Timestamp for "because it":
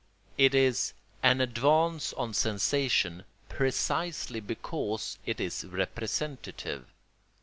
4.39-5.39